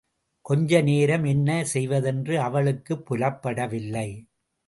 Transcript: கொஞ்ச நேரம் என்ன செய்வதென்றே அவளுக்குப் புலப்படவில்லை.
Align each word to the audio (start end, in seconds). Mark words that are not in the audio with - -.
கொஞ்ச 0.45 0.81
நேரம் 0.81 1.23
என்ன 1.23 1.65
செய்வதென்றே 1.65 2.35
அவளுக்குப் 2.37 3.05
புலப்படவில்லை. 3.05 4.07